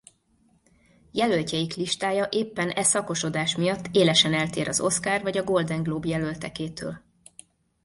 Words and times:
Jelöltjeik 1.11 1.73
listája 1.73 2.27
éppen 2.31 2.69
e 2.69 2.83
szakosodás 2.83 3.55
miatt 3.55 3.85
élesen 3.91 4.33
eltér 4.33 4.67
az 4.67 4.79
Oscar- 4.79 5.21
vagy 5.21 5.37
a 5.37 5.43
Golden 5.43 5.83
Globe-jelöltekétől. 5.83 7.01